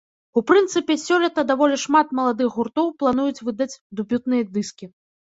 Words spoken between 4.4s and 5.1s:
дыскі.